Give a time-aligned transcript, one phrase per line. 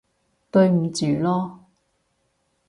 [0.49, 1.57] 對唔住囉